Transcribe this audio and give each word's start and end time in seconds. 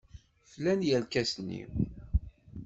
Flan 0.51 0.81
yirkasen-inu. 0.85 1.67